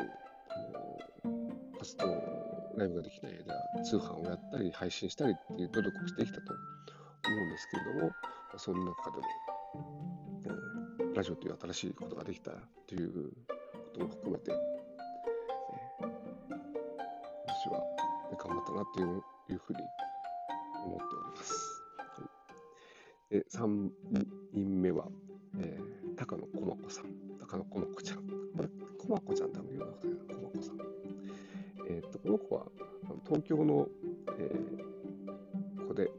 [2.77, 3.33] ライブができない
[3.77, 8.13] 間、通販をやったり、配信したりっていう努力をしてきたと思うんですけれども、
[8.57, 9.23] その中でも、
[10.45, 12.53] えー、ラジオという新しいことができた
[12.87, 13.33] という
[13.73, 16.09] ことも含めて、えー、
[17.47, 17.83] 私は
[18.39, 19.81] 頑張ったなといういうふうに
[20.85, 21.83] 思っております。
[23.31, 23.91] はい、3
[24.53, 25.09] 人目は、
[25.59, 27.05] えー、高野駒子さん、
[27.39, 28.23] 高野駒子ちゃん、
[28.99, 31.14] 駒子ちゃん多分言うのかな、駒子さん。
[31.95, 32.67] えー、とこの子は
[33.25, 33.87] 東京の、
[34.37, 36.11] えー、子で、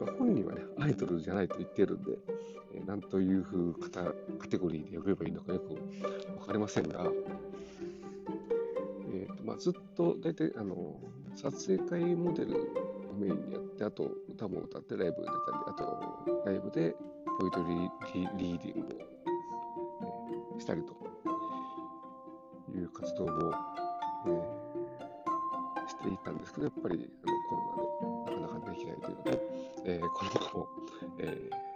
[0.00, 2.12] まあ、本人はね、アイドルじゃないと言っているんで、
[2.74, 5.74] えー、なんというふうカカテゴリーで呼べばいいのかよく
[6.38, 7.04] わかりませんが、
[9.12, 10.98] えーとまあ、ずっと大体あの
[11.36, 12.64] 撮影会モデルを
[13.18, 15.32] メインにやって、あと歌も歌ってライブ出たり、
[15.66, 16.96] あとライブで
[17.38, 18.88] ポイトリーリーディング
[20.56, 20.97] をしたりと。
[23.18, 23.52] 動を、
[24.26, 24.68] えー
[25.88, 27.86] していたんですけど、やっぱりあの
[28.26, 29.30] コロナでなかなかできないというのと、
[29.86, 30.68] えーこの子も、
[31.18, 31.68] えー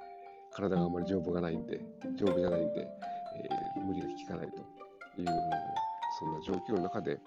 [0.55, 1.81] 体があまり丈夫がないんで、
[2.15, 5.29] 丈夫じゃないんで、え無理が効かないという、
[6.19, 7.19] そんな状況の中で、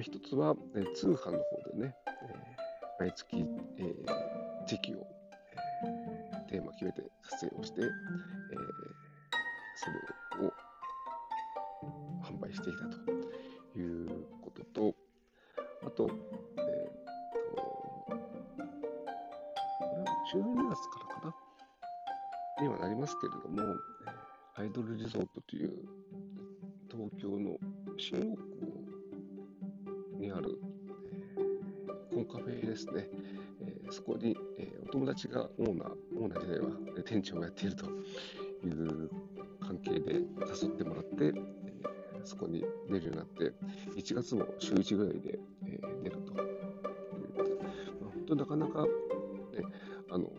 [0.00, 1.32] 一つは、え通販の方
[1.74, 2.56] でね、え
[3.00, 3.36] 毎月、
[3.78, 5.06] えー、時期を、
[5.82, 7.88] えー、テーマ決めて撮影をして、えー、
[9.80, 10.52] それを
[12.24, 14.08] 販売していたという
[14.42, 14.94] ことと、
[15.86, 16.10] あと、
[16.56, 18.18] えー、と、
[20.34, 21.34] 12月からか
[22.58, 22.62] な？
[22.62, 23.76] にはなりますけれども、
[24.56, 25.72] アイドルリゾートという
[26.90, 27.56] 東京の
[27.96, 28.36] 新大久
[30.12, 30.58] 保にある、
[31.78, 33.08] え、コンカフェですね。
[33.62, 36.66] え、そこに、えー、お友達がオーナー、オーナー時代は
[37.04, 39.08] 店長をやっているという
[39.68, 40.22] 関係で誘
[40.68, 41.34] ってもらって、えー、
[42.24, 43.52] そこに出るようになって、
[43.98, 46.32] 1月も週1ぐらいで、えー、出ると。
[46.32, 46.48] いう
[47.36, 47.54] ことで、
[48.00, 48.88] まあ、本当なかなか、ね、
[50.10, 50.30] あの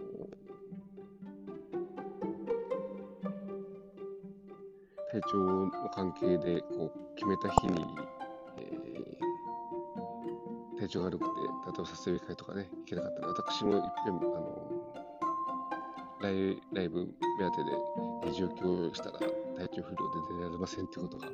[5.12, 7.86] 体調の関係でこう決めた日に、
[8.58, 14.99] えー、体調が悪くて、例えば撮影会とかね、行けなかったら、私もいっぺん、あの
[16.22, 17.64] ライライブ目当て
[18.32, 19.28] で上京したら体
[19.76, 21.28] 調不良で出られませんってことが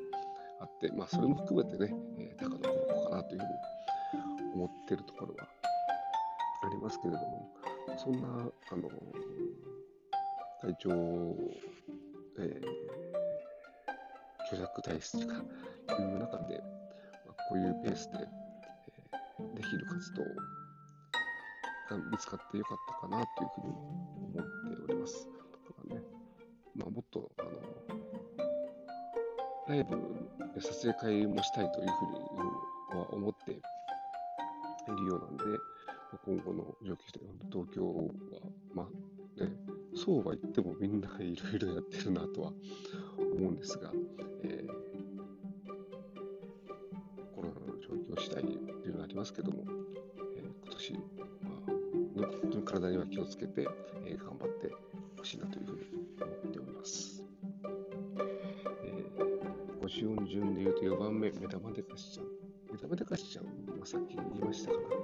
[0.62, 5.48] あって、まあ、それも含めてね、えー、高野高校かなというふうに思ってるところは
[6.64, 7.50] ありますけれども、
[7.98, 8.28] そんな、
[8.72, 8.90] あの
[10.62, 10.90] 体調、
[12.40, 12.96] えー
[14.48, 15.34] 虚弱体質とか
[16.00, 16.62] いう中で、
[17.26, 20.24] まあ、こういうペースで、えー、できる活動
[21.90, 23.74] が見つかってよかったかなというふうに
[24.42, 25.28] 思っております。
[25.88, 26.02] だかね、
[26.76, 27.50] まあ、もっとあの
[29.68, 29.98] ライブ
[30.54, 35.44] で撮影会もしたいというふうには思っているようなんで、
[36.26, 37.00] 今後の状況で
[37.52, 38.04] 東京は、
[38.74, 39.52] まあね、
[39.96, 42.54] そうは言ってもみんないろいろやってるなとは
[43.18, 43.92] 思うんですが、
[44.44, 44.68] えー、
[47.36, 48.50] コロナの状況次第と
[48.88, 49.66] いうのがありますけども、
[52.56, 53.68] 当に体には気をつけて、
[54.06, 54.72] えー、頑張って
[55.18, 55.82] ほしいなというふうに
[56.22, 57.24] 思っております。
[58.84, 62.28] えー、54順で言うと4番目、目玉でかしちゃう。
[62.72, 64.96] 目玉でかしちゃう、まあ、さっき言いましたから、ね、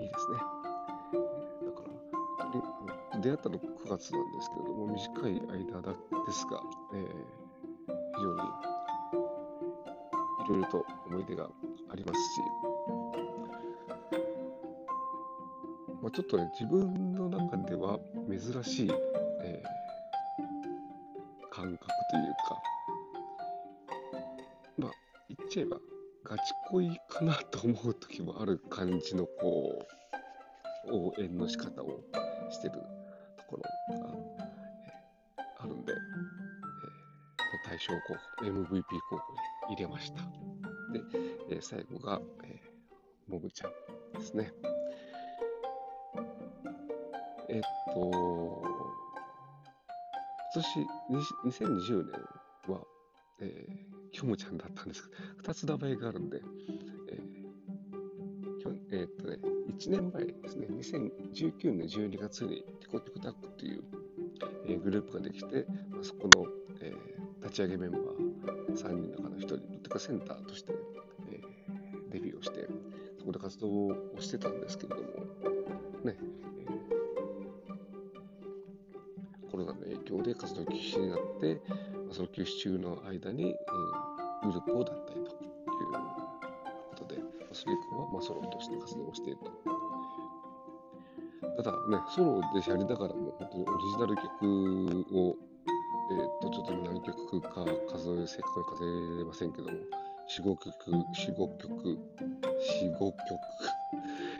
[0.00, 0.36] いいですね。
[0.36, 1.82] だか
[3.12, 5.98] ら、出会ったの9月なんですけれども、短い間だで
[6.32, 6.62] すが、
[6.94, 7.02] えー、
[8.16, 8.40] 非常に
[10.46, 11.48] いろいろと思い出が
[11.90, 12.65] ありますし、
[16.06, 17.98] まあ、ちょっとね、自分の中では
[18.30, 18.90] 珍しい、
[19.42, 22.62] えー、感覚というか、
[24.78, 24.90] まあ、
[25.28, 25.78] 言っちゃえば、
[26.22, 29.84] ガチ恋かなと思う時もある感じの、こ
[30.88, 32.00] う、応援の仕方を
[32.50, 34.14] してるところが
[35.58, 35.92] あるんで、
[37.68, 39.32] 大賞候補、MVP 候補
[39.70, 40.22] に入れました。
[40.92, 41.00] で、
[41.50, 43.72] えー、最後が、えー、もぐちゃん
[44.20, 44.52] ですね。
[47.56, 47.62] えっ
[47.94, 48.10] と、
[50.54, 50.86] 今年、
[51.64, 52.20] 2020年
[52.74, 52.82] は、
[53.40, 55.08] えー、きょもちゃんだったんです。
[55.08, 56.42] けど、2つ名前があるんで、
[57.08, 59.38] えー、えー、っとね、
[59.70, 63.84] 1年前ですね、2019年12月にティコティコタックという、
[64.66, 66.44] えー、グループができて、まあ、そこの、
[66.82, 70.74] えー、立ち上げメンバー3人の中の1人、というかセンターとして、
[71.30, 72.68] えー、デビューをして、
[73.18, 75.55] そこで活動をしてたんですけれども、
[80.06, 81.60] コロナの影響で活動休止になって、
[82.12, 85.26] その休止中の間に、えー、グループを脱退という
[86.90, 87.20] ことで、
[87.52, 89.50] それ以降は、まあ、ソロとして活動をしていると。
[91.56, 95.36] ただね、ソロでやりながらも、本当にオリジナル曲を
[96.08, 99.70] えー、っと、ちょっと何曲か数え、正確に数えませんけども、
[100.30, 101.98] 4、5曲、4、5曲、
[102.78, 103.16] 4、5曲、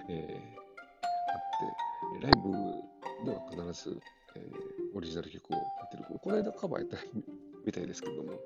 [0.09, 0.57] えー、
[1.33, 2.53] あって、ライブ
[3.25, 4.01] では必ず、
[4.37, 4.66] えー、
[4.97, 6.05] オリジナル曲をやってる。
[6.23, 6.97] この間カバーやった
[7.67, 8.39] みたいですけども、ね、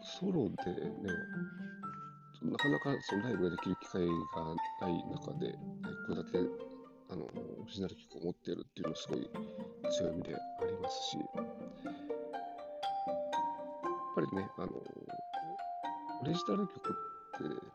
[0.00, 1.10] ソロでね、
[2.44, 4.12] なかなかそのライブができる機会が
[4.80, 5.52] ない中で、
[6.06, 6.38] これだけ
[7.10, 9.28] あの、オリジナル曲を持っているっていうのはすごい
[9.90, 11.26] 強い意味でありますし、やっ
[14.14, 16.92] ぱりね、あの、オリジナル曲っ
[17.58, 17.71] て、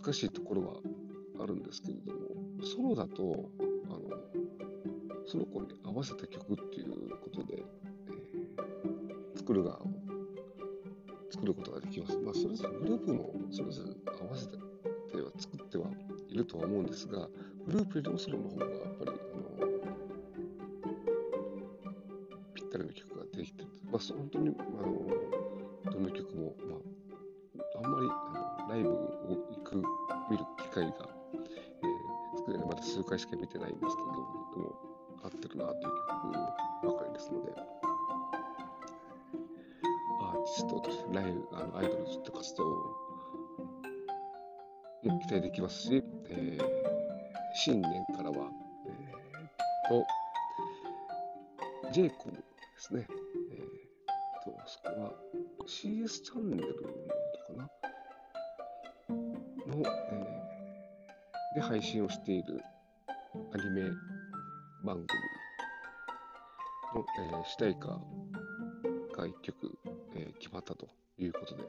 [0.00, 0.74] 難しいところは
[1.42, 2.20] あるんですけれども、
[2.64, 3.50] ソロだと、
[3.88, 4.00] あの、
[5.26, 9.90] その子に合わせた曲っていうことで、えー、作る側を
[11.30, 12.16] 作ることができます。
[12.18, 15.86] まあ、それぞれグループもそれぞれ合わせては作っては
[16.28, 17.28] いるとは思うんですが、
[17.66, 19.68] グループよりもソロの方がやっぱり、あの、
[22.54, 23.68] ぴったりの曲ができてる。
[23.90, 24.97] まあ、本当に、あの、
[33.18, 34.08] しか見てないんですけど、
[34.54, 34.74] でも
[35.22, 35.82] 合ってるなという
[36.82, 37.52] 曲ばかりですので、
[40.20, 42.64] アーティストとしてライブ、あのアイドルとして活動
[45.04, 46.64] も期待できますし、えー、
[47.54, 48.50] 新年からは、
[48.86, 49.96] えー、
[51.88, 52.42] と、j コムで
[52.76, 53.06] すね。
[53.52, 53.66] えー、
[54.44, 55.12] と、そこは
[55.66, 57.68] CS チャンネルのかな？
[59.66, 62.62] の、えー、で配信をしている
[63.50, 63.82] アニメ
[64.84, 65.06] 番組
[66.94, 67.88] の、えー、主題歌
[69.16, 69.78] が1曲、
[70.14, 70.86] えー、決まったと
[71.18, 71.64] いうことで、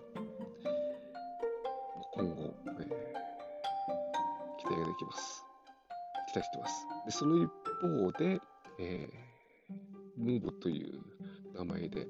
[2.15, 2.85] 今後、えー、
[4.57, 5.45] 期待ができます。
[6.33, 6.85] 期待してます。
[7.05, 7.49] でその一
[7.81, 8.41] 方で、
[8.77, 10.99] えー、ムーブという
[11.55, 12.07] 名前で、え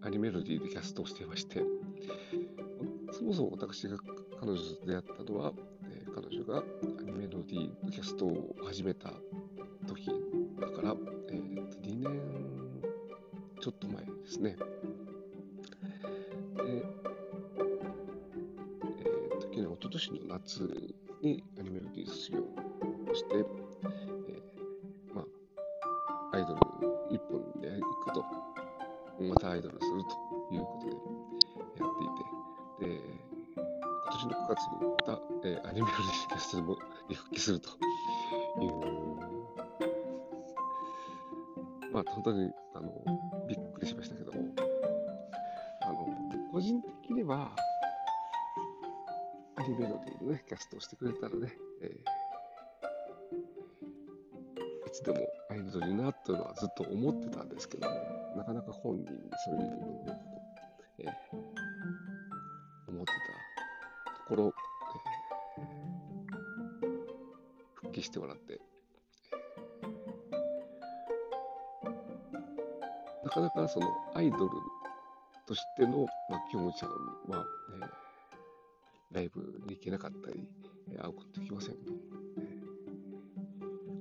[0.00, 1.62] ー、アニメロディーでキャストをしていまして、
[3.12, 3.98] そもそも私が
[4.42, 5.52] 彼女と出会ったのは、
[5.84, 9.12] えー、彼女がアニメロディーのキャストを始めた
[9.86, 10.10] 時
[10.60, 10.96] だから、
[11.28, 12.20] えー、2年
[13.60, 14.56] ちょっと前ですね。
[14.56, 14.62] で、
[16.66, 20.68] えー、時に一昨年の夏
[21.22, 22.38] にアニメロディ卒業
[23.14, 25.22] して、えー、ま
[26.32, 26.60] あ、アイドル
[27.14, 28.24] 一本で行くと、
[29.22, 29.71] またアイドル
[35.92, 36.60] メロディーキャスト
[37.08, 39.12] に復帰するという
[41.92, 42.90] まあ、本当にあの
[43.46, 44.54] びっくりしましたけども、
[45.82, 46.08] あの
[46.50, 47.54] 個人的には、
[49.56, 55.18] アニメロディのね、キャストをしてくれたらね、えー、いつでも
[55.50, 57.94] アイドルになというのはずっと思ってたんですけども、
[58.36, 60.06] なかなか本人にそういうのを、
[61.00, 61.10] えー、
[62.88, 63.12] 思って
[64.06, 64.54] たところ、
[68.02, 68.60] してもらって、
[73.24, 74.50] なかなかそのアイドル
[75.46, 76.90] としての、まあ、キョムちゃん
[77.30, 80.48] は、えー、ライブに行けなかったり、
[80.90, 81.76] えー、会うことできません。
[81.76, 81.92] けど、
[82.38, 82.40] え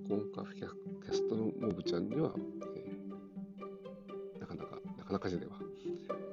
[0.07, 2.31] ー、今回キャストのモブちゃんには、
[2.75, 5.53] えー、なかなか、なかなかじゃでは、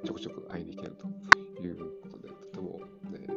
[0.05, 1.07] ちょくちょく会いに行けると
[1.61, 2.79] いうことで、とても、
[3.11, 3.27] ね、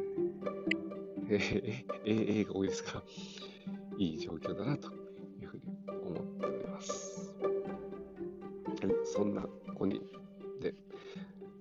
[1.28, 3.02] えー、えー、えー、が多いですが、
[4.02, 4.88] いい状況だなと
[5.40, 7.32] いうふうに思っております。
[9.04, 9.42] そんな
[9.78, 10.00] 5人
[10.60, 10.74] で、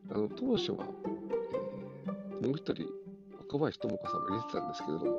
[0.10, 0.88] あの当初は、
[2.42, 2.88] えー、もう一人、
[3.48, 5.12] 若林智子さんも入れてたんですけれども、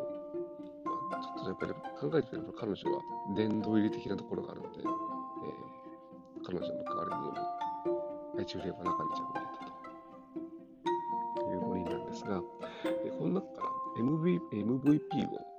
[1.10, 1.72] まあ、ちょっとやっぱり
[2.10, 3.02] 考えてみれば彼女は
[3.36, 4.86] 殿堂入り的なところがあるので、えー、
[6.44, 9.70] 彼女の代わりに愛知フレーバー中根ちゃんを入れた
[11.40, 12.42] という5人なんですが、
[13.04, 15.51] え、この中から MV MVP を、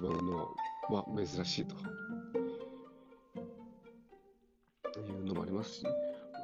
[0.00, 0.56] しまうの
[0.88, 1.76] は、珍しいと。
[4.98, 5.90] いうのもありますし、ま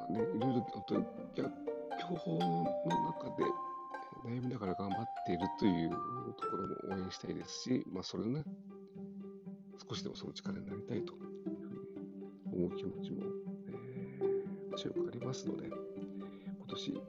[0.09, 1.05] あね、いろいろ本当に
[1.35, 1.49] 逆
[1.99, 3.43] 境の中で、
[4.25, 8.43] 悩みながら頑張っているというところも応援したいですし、まあ、それをね、
[9.89, 11.13] 少しでもその力になりたいと
[12.53, 13.23] 思う気持ちも、
[13.67, 15.75] えー、強くありますので、今
[16.67, 17.01] 年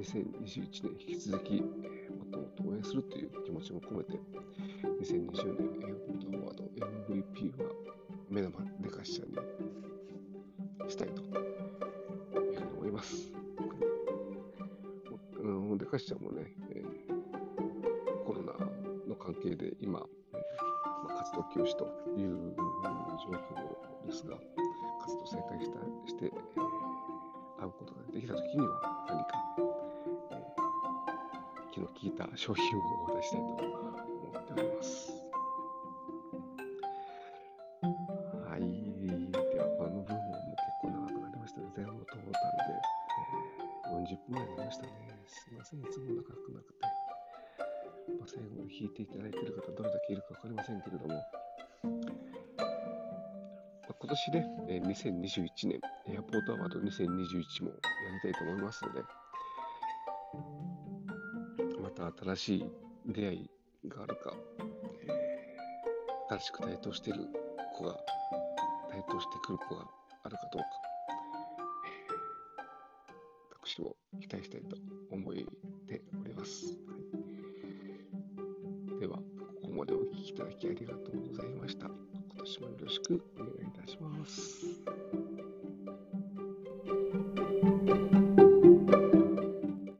[0.00, 1.89] 2021年引き続き、え、
[2.70, 4.12] 応援するという気持ちも込めて、
[5.02, 6.64] 2020年エアポートアワード
[7.14, 7.70] MVP は
[8.28, 9.36] 目玉でかしちゃんに
[10.88, 11.30] したいという
[12.54, 13.32] ふうに思います。
[15.78, 16.42] でかしちゃんもね、
[16.74, 18.52] えー、コロナ
[19.08, 20.00] の関係で今、
[20.32, 24.36] えー、まあ、活動休止という状況ですが、
[25.00, 28.99] 活動再開したして、えー、会うことができたときには
[32.02, 35.12] 何か、えー、気の利いた商品をお渡したいと思っております。
[38.48, 38.60] はい。
[38.60, 42.04] では、この部分も結構長くなりましたので、前半分
[44.30, 44.90] ぐらいになりましたね。
[45.26, 46.80] すいません、いつも長くなくて。
[48.18, 51.22] まあ、最後まで聞いていただいている方、どれだけいるか分かりませんけれども、
[54.00, 54.46] 今年ね、
[54.88, 57.76] 2021年、エアポートアワード2021もや
[58.14, 59.02] りたいと思いますので、
[62.00, 62.64] た新しい
[63.06, 63.50] 出会い
[63.88, 64.34] があるか、
[65.02, 65.20] えー
[66.30, 67.26] 新しく台頭してる
[67.76, 67.96] 子が、
[68.88, 69.84] 台頭してくる子が
[70.22, 70.68] あるかどうか、
[71.86, 74.76] えー私も期待したいと
[75.10, 76.66] 思っております。
[76.66, 76.72] は
[78.96, 79.24] い、では、こ
[79.64, 81.86] こまでお聞きいただきありがとうございました。
[81.86, 81.94] 今
[82.38, 84.69] 年もよろしくお願いいたします。